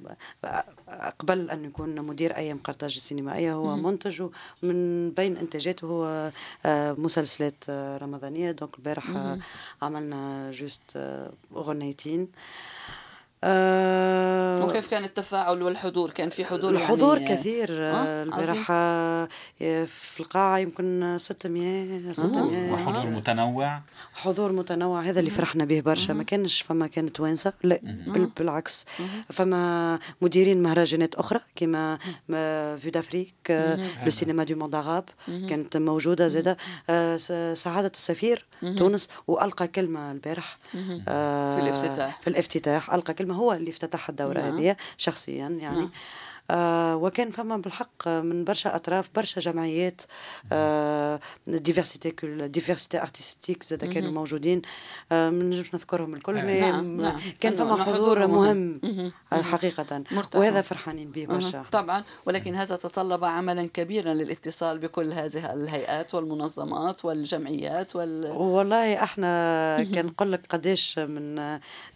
[1.19, 4.23] قبل أن يكون مدير أيام قرطاج السينمائية هو منتج
[4.63, 6.31] من بين إنتاجاته هو
[6.65, 8.51] آه، مسلسلات آه، رمضانية.
[8.51, 9.39] donc البارح آه،
[9.81, 12.27] عملنا juste آه، أغنيتين.
[13.47, 19.27] آه، وكيف كان التفاعل والحضور؟ كان في حضور الحضور يعني كثير آه، آه، البارح آه،
[19.85, 23.81] في القاعة يمكن 600 600 وحضور متنوع؟
[24.13, 26.13] حضور متنوع هذا اللي فرحنا به برشا.
[26.13, 27.79] ما كانش فما كانت وانسة لا
[28.37, 28.85] بالعكس.
[29.29, 31.97] فما مديرين مهرجانات أخرى كما
[32.77, 33.33] فيو دافريك
[34.03, 36.57] لو سينما دو موند عرب كانت موجودة زادة.
[36.89, 37.17] آه،
[37.53, 38.45] سعادة السفير
[38.77, 40.57] تونس وألقى كلمة البارح.
[40.71, 42.21] في الافتتاح.
[42.21, 42.93] في الافتتاح.
[42.93, 44.57] ألقى كلمة هو اللي افتتح الدورة نعم.
[44.57, 45.89] هذه شخصيا يعني نعم.
[46.51, 50.01] آه وكان فما بالحق من برشا أطراف برشا جمعيات
[50.51, 54.61] آه diversité culturelle diversité artistique زاد كانوا موجودين.
[55.11, 57.19] آه ما نجمش نذكرهم الكل mais نعم، نعم.
[57.39, 59.11] كان إنه- فما حضور حضور مهم.
[59.33, 60.03] آه، حقيقة.
[60.35, 61.65] وهذا فرحانين به برشا.
[61.71, 62.03] طبعا.
[62.25, 70.05] ولكن هذا تطلب عملا كبيرا للاتصال بكل هذه الهيئات والمنظمات والجمعيات وال والله إحنا كان
[70.05, 71.39] نقول لك قداش من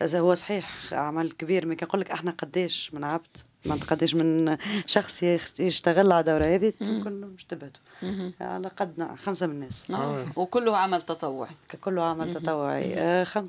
[0.02, 3.38] إذا هو صحيح عمل كبير ما كان نقول لك إحنا قداش من عبد.
[3.66, 7.82] ما قداش من شخص يخ- يشتغل على الدوره هذه كنا مش تبعتوا
[8.42, 9.92] على قدنا خمسة من الناس.
[9.92, 10.28] آه.
[10.36, 11.50] وكله عمل تطوعي.
[11.82, 12.94] كله عمل تطوعي.
[12.96, 13.48] آه، خم...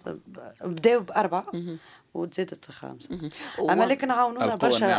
[0.64, 1.44] بداوا بأربعة.
[2.14, 3.18] وتزادت خامسة
[3.58, 4.92] و- أما لكن عاونونا برشا دي.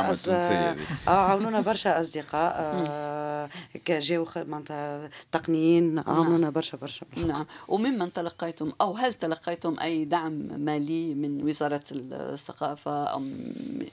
[1.08, 3.50] آه، عاونونا برشا أصدقاء آه،
[3.86, 7.06] كجاو خ- معناتها تقنيين عاونونا برشا برشا.
[7.17, 7.45] نعم.
[7.67, 13.24] وممن تلقيتم أو هل تلقيتم أي دعم مالي من وزارة الثقافة؟ أو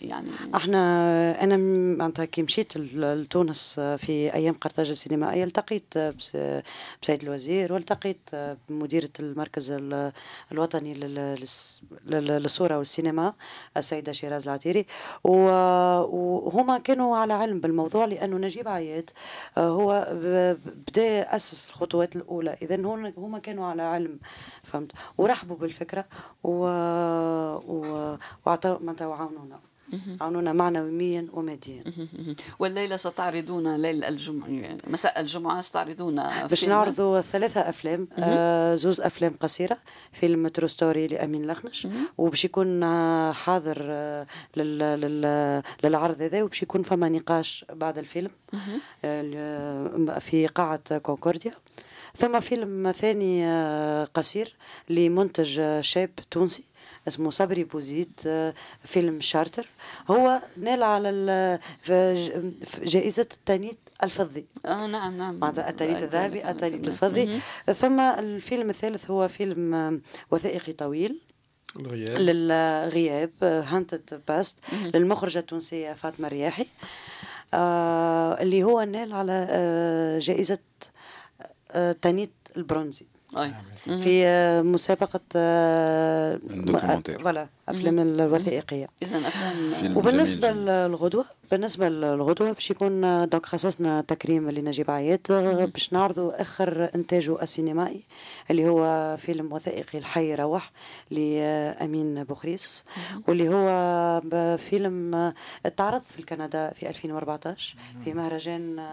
[0.02, 1.56] يعني إحنا أنا
[1.96, 6.36] معناتها كي مشيت لتونس في أيام قرطاج السينمائية التقيت بس-
[7.02, 8.30] بسيد الوزير والتقيت
[8.68, 10.12] بمديرة المركز ال-
[10.52, 10.94] الوطني
[12.06, 13.07] للصورة والسينما.
[13.76, 14.86] السيدة شيراز العتيري
[15.24, 19.10] وهما كانوا على علم بالموضوع لأنه نجيب عياد
[19.58, 20.56] هو ب-
[20.90, 22.56] بدأ اسس الخطوات الأولى.
[22.62, 22.76] اذا
[23.16, 24.18] هما كانوا على علم
[24.62, 26.04] فهمت؟ ورحبوا بالفكرة
[26.44, 26.64] و
[27.68, 28.16] و
[28.46, 29.60] وعطوا معناتها وعاونونا
[30.20, 31.84] عاونونا معنويا وماديا
[32.58, 36.64] والليلة ستعرضون ليل الجمعة مساء الجمعة ستعرضون باش.
[36.64, 39.78] نعرضوا ثلاثة أفلام آه زوز أفلام قصيرة
[40.12, 41.86] فيلم True Story لأمين لخنش
[42.18, 48.30] وباش يكون آه، حاضر آه لل لل للعرض هذا وباش يكون فما نقاش بعد الفيلم
[50.20, 51.52] في قاعة كونكورديا.
[52.16, 53.44] ثم فيلم ثاني
[54.04, 54.54] قصير
[54.90, 56.64] لمنتج شاب تونسي
[57.08, 59.68] اسمه صبري بوزيد آه، فيلم شارتر.
[60.10, 61.10] هو نال على
[61.86, 64.46] ج- في جائزة التانيت الفضي.
[64.64, 65.38] آه نعم نعم.
[65.38, 67.40] معناتها التانيت الذهبي التانيت كان- الفضي.
[67.74, 71.18] ثم الفيلم الثالث هو فيلم وثائقي طويل.
[71.76, 72.18] الغياب.
[72.18, 74.58] للغياب Haunted Past
[74.94, 76.66] للمخرجة التونسية فاطمة الرياحي
[77.54, 80.58] آه اللي هو نال على آه جائزة
[81.70, 83.06] آه تانيت البرونزي.
[83.84, 86.38] في آه مسابقة آه.
[87.22, 88.86] voilà أفلام الوثائقية.
[89.02, 90.88] اذا أفلام وبالنسبة جميل جداً.
[90.88, 95.20] للغدوة بالنسبة للغدوة باش يكون آه، donc خصصنا تكريم لنجيب عياد
[95.72, 98.00] باش نعرضوا آخر إنتاجه السينمائي
[98.50, 100.72] اللي هو فيلم وثائقي الحي يروح
[101.10, 102.84] لأمين بوخريس
[103.28, 105.32] واللي هو فيلم
[105.66, 107.74] اتعرض في كندا في 2014
[108.04, 108.86] في مهرجان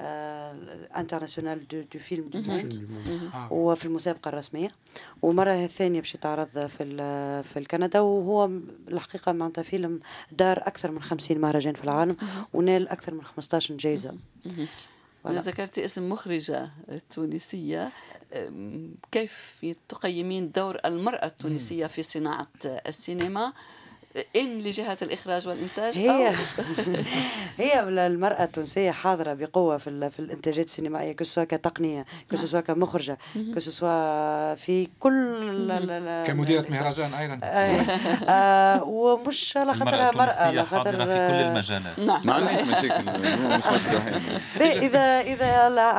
[0.00, 2.88] international du du film du monde.
[3.50, 4.70] وفي المسابقة الرسمية.
[5.22, 8.50] ومرة ثانية باش يتعرض في ال- في كندا وهو
[8.88, 10.00] الحقيقة معناتها فيلم
[10.32, 12.16] دار أكثر من 50 مهرجان في العالم
[12.54, 14.14] ونال أكثر من 15 جائزة
[15.26, 16.68] إذا ذكرتي اسم مخرجة
[17.14, 17.92] تونسية.
[19.12, 23.52] كيف تقيمين دور المرأة التونسية في صناعة السينما؟
[24.36, 26.34] إن لجهات الإخراج والإنتاج هي أو
[27.58, 33.18] هي المرأة التونسية حاضرة بقوة في ال- في الإنتاجات السينمائية كسوا كتقنية كسوا كمخرجة
[33.56, 37.40] كسوا في كل ال- ال- ال- كمديرة مهرجان أيضا.
[37.42, 37.46] آه،
[38.30, 41.98] آه، ومش على المرأة خاطرها مرأة التونسية على خاطر في كل المجالات.
[41.98, 42.26] نعم.
[42.26, 43.04] ما عنديش مشاكل
[44.60, 45.90] لا اذا إذا لا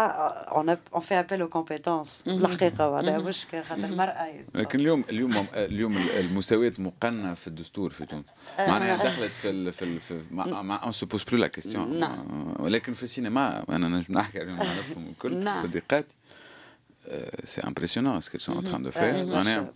[0.51, 7.34] on fait appel aux compétences معناها مش خاطر المرأة لكن اليوم اليوم اليوم المساواة مقننة
[7.34, 8.25] في الدستور في تونس
[8.59, 11.99] معناها دخلت في ال في ال في mais mais on se pose plus la question
[11.99, 12.53] نعم.
[12.59, 15.63] ولكن في السينما أنا نجم نحكي عليهم نعرفهم الكل نعم.
[15.63, 16.15] صديقاتي
[17.43, 19.71] c'est impressionnant ce qu'elles sont en train de faire معناها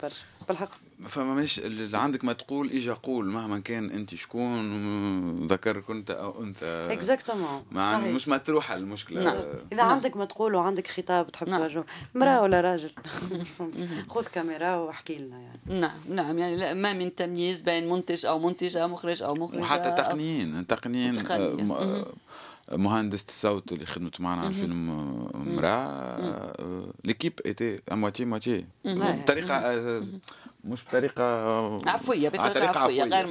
[0.48, 0.72] بالحق
[1.04, 6.44] فما مش اللي عندك ما تقول إجا قول مهما كان أنت شكون ذكر كنت أو
[6.44, 6.66] أنثى.
[6.66, 9.24] exactement مع مش ما تروح على المشكلة.
[9.24, 9.36] نعم.
[9.72, 11.60] إذا عندك ما تقول وعندك خطاب تحب نعم.
[11.62, 11.86] توجهه
[12.16, 12.92] امراه ولا راجل؟
[14.14, 15.80] خذ كاميرا واحكي لنا يعني.
[15.80, 16.38] نعم نعم.
[16.38, 20.68] يعني لا ما من تمييز بين منتج أو منتجه مخرج أو مخرجة وحتى أو- تقنيين.
[20.68, 21.72] تقنيين تقنيين.
[21.72, 22.06] آه،
[22.72, 24.90] آه، مهندسة الصوت اللي خدمت معنا على الفيلم
[25.64, 30.04] آه، ليكيب ايتي مواتي مواتي بطريقة آه،
[30.64, 31.78] مش آه، بطريقة
[32.50, 33.28] طريقة عفوية، غير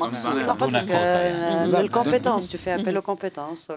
[0.71, 1.81] لك كوتا يعني.
[1.81, 3.73] ال compétence tout est compétence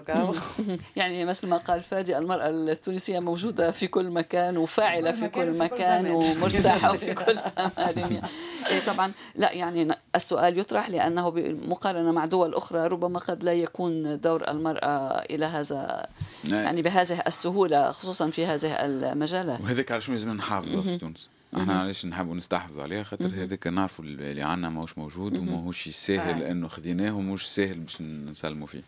[0.96, 1.24] يعني.
[1.24, 6.10] مثل ما قال فادي المرأة التونسية موجودة في كل مكان وفاعلة في كل مكان.
[6.10, 8.22] ومرتاحة في كل زمان.
[8.70, 14.20] إيه طبعا لا يعني السؤال يطرح لأنه بمقارنة مع دول أخرى ربما قد لا يكون
[14.20, 16.06] دور المرأة إلى هذا
[16.48, 16.64] نعم.
[16.64, 19.60] يعني بهذه السهولة خصوصا في هذه المجالات.
[19.60, 24.04] وهذاك على شنو لازم نحافظوا في تونس؟ إحنا علاش نحبوا نستحفظوا عليها خاطر هذاك نعرفوا
[24.04, 28.82] اللي عندنا ماهوش موجود وماهوش ساهل انه خذيناه ومش ساهل باش نسلموا فيه.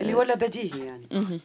[0.00, 1.40] اللي ولا بديهي يعني.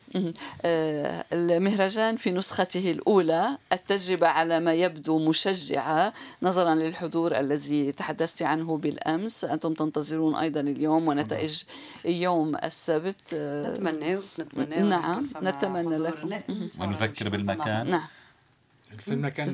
[0.61, 8.77] آه، المهرجان في نسخته الأولى التجربة على ما يبدو مشجعة نظرا للحضور الذي تحدثت عنه
[8.77, 9.43] بالأمس.
[9.43, 11.63] أنتم تنتظرون أيضا اليوم ونتائج
[12.05, 13.33] يوم السبت.
[13.33, 15.97] آه، نتمناو نتمناو نعم، نتمنى.
[15.97, 16.41] لكم.
[16.79, 17.89] ونذكر بالمكان.
[17.89, 18.07] نعم.
[18.93, 19.45] الفيلم كان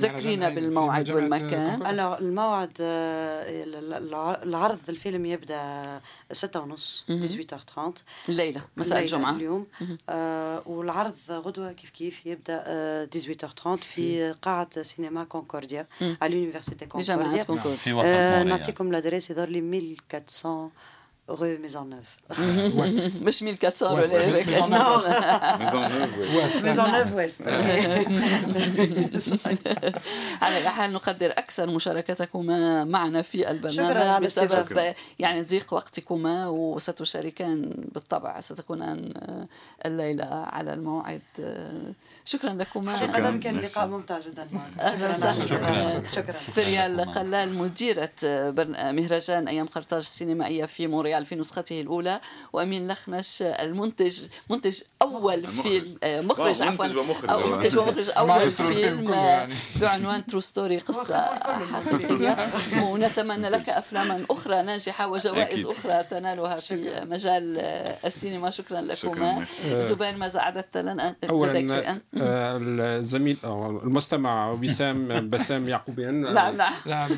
[0.55, 1.81] بالموعد والمكان.
[2.19, 7.79] الموعد الع- العرض الفيلم يبدا ستة ونص 18h30
[8.29, 9.67] الليلة مساء الجمعة اليوم
[10.09, 16.85] آه والعرض غدوة كيف كيف يبدا آه 18h30 في قاعة سينما كونكورديا على ال université
[16.85, 20.61] Concordia Concorde في وسط آه نعطيكم ال adresse يظهر لي 1400
[21.29, 22.05] rue Maisonneuve
[22.77, 24.35] Ouest مش 1400 ولا.
[24.35, 26.63] هيك ميزون أشياء.
[26.63, 27.47] Maisonneuve West
[30.41, 34.93] على أي حال نقدر أكثر مشاركتكما معنا في شكراً البرنامج بسبب.
[35.19, 38.39] يعني ضيق وقتكما وستشاركان بالطبع.
[38.39, 39.13] ستكونان
[39.85, 41.21] الليلة على الموعد.
[42.25, 42.97] شكرا لكما.
[42.97, 43.57] حقيقة كان.
[43.57, 44.47] لقاء ممتع جدا.
[45.09, 45.43] وسهلا.
[45.45, 46.03] شكرا.
[46.15, 46.31] شكرا.
[46.31, 52.21] فريال قلال مديرة برن- مهرجان أيام قرطاج السينمائية في مونريال في نسخته الأولى
[52.53, 55.61] وأمين لخنش المنتج منتج أول المخرج.
[55.61, 57.29] فيلم آه، مخرج آه، عفوا منتج ومخرج.
[57.29, 59.53] أو منتج ومخرج الفيلم فيلم آه، يعني.
[59.81, 61.17] بعنوان True Story قصة
[61.73, 62.37] حقيقية
[62.91, 65.77] ونتمنى لك أفلاما أخرى ناجحة وجوائز أكيد.
[65.77, 69.81] أخرى تنالها في مجال آه، السينما شكرا شكراً، لكما ميرسي.
[69.81, 76.57] زبير ماذا أعددت لنا لديك اولا شيئا آه، الزميل أو المستمع وسام بسام يعقوبيان نعم
[76.85, 77.09] نعم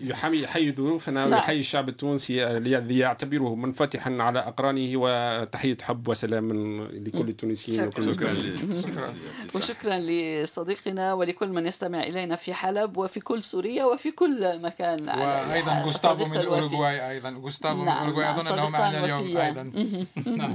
[0.00, 1.32] يحيي يحيي ضيوفنا نعم.
[1.32, 6.48] ويحيي الشعب التونسي الذي يعتبره منفتحا على أقرانه وتحية حب وسلام
[6.92, 8.34] لكل التونسيين وكل شكرا
[9.54, 15.50] وشكرا لصديقنا ولكل من يستمع إلينا في حلب وفي كل سوريا وفي كل مكان على
[15.50, 15.82] وأيضا.
[15.84, 16.40] جوستافو من الوفي.
[16.48, 17.30] الاوروغواي أيضا.
[17.30, 19.36] جوستافو من نعم، الاوروغواي نعم، اظن انه صديقان معنا اليوم.
[19.36, 19.62] أيضا.
[20.36, 20.54] نعم.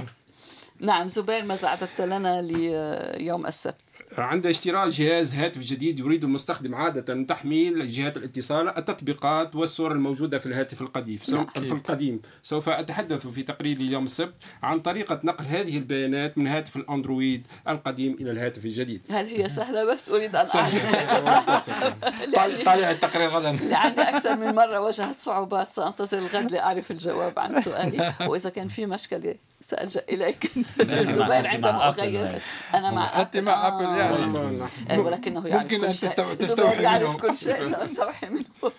[0.80, 3.87] نعم زبير ماذا أعددت لنا ليوم السبت.
[4.18, 10.46] عند اشتراء جهاز هاتف جديد يريد المستخدم عادة تحميل جهات الاتصال التطبيقات والصور الموجودة في
[10.46, 12.20] الهاتف القديم في القديم.
[12.42, 18.16] سوف أتحدث في تقريري اليوم السبت عن طريقة نقل هذه البيانات من هاتف الأندرويد القديم
[18.20, 19.02] إلى الهاتف الجديد.
[19.10, 21.70] هل هي سهلة؟ بس أريد أن أعرف.
[22.36, 23.52] طالع طالع التقرير غدا.
[23.52, 28.14] لأني أكثر من مرة واجهت صعوبات سأنتظر الغد لأعرف الجواب عن سؤالي.
[28.20, 30.50] وإذا كان في مشكلة سألجأ إليك.
[30.88, 32.38] زبير أنت عندما أغير.
[32.74, 34.38] أنا مع أنت مع أبل يعني.
[34.38, 34.68] والله.
[34.90, 37.18] آه، ولكنه يعرف ممكن كل زبير تستوحي يعرف منه.
[37.18, 38.72] كل شيء سأستوحي منه.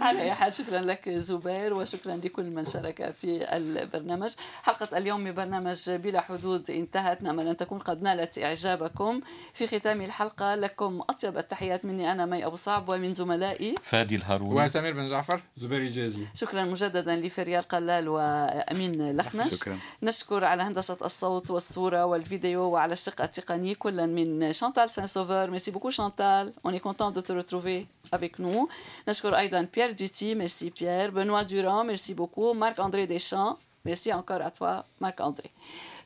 [0.00, 4.34] على أي حال شكرا لك زبير وشكرا لكل من شارك في البرنامج.
[4.62, 7.22] حلقة اليوم من برنامج بلا حدود انتهت.
[7.22, 9.20] نأمل أن تكون قد نالت إعجابكم.
[9.54, 11.84] في ختام الحلقة لكم أطيب التحيات.
[11.84, 14.64] مني أنا مي أبو صعب ومن زملائي فادي الهارون.
[14.64, 19.54] وسمير بن جعفر زبير جازي شكرا مجددا لفريال قلال وأمين لخنش.
[19.54, 19.78] شكرا.
[20.02, 23.74] نشكر على هندسة الصوت والصورة والفيديو وعلى الشق التقني.
[23.74, 28.38] كلا من شانتال سان سوفر merci beaucoup Chantal on est content de te retrouver avec
[28.38, 28.68] nous.
[29.08, 34.42] نشكر أيضا بيير دوتي merci Pierre بنوا دوران merci beaucoup مارك أندري ديشان merci encore
[34.42, 35.50] à toi مارك أندري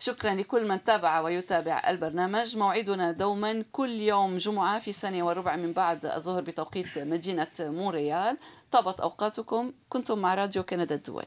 [0.01, 5.73] شكرا لكل من تابع ويتابع البرنامج موعدنا دوما كل يوم جمعة في ثانية وربع من
[5.73, 8.37] بعد الظهر بتوقيت مدينة مونريال
[8.71, 11.27] طابت أوقاتكم كنتم مع راديو كندا الدولي